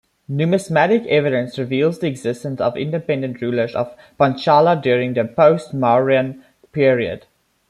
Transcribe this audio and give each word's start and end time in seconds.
Numismatic 0.27 1.05
evidence 1.05 1.59
reveals 1.59 1.99
the 1.99 2.07
existence 2.07 2.59
of 2.59 2.75
independent 2.75 3.39
rulers 3.39 3.75
of 3.75 3.95
Panchala 4.19 4.81
during 4.81 5.13
the 5.13 5.23
post-Mauryan 5.25 6.41
period. 6.71 7.27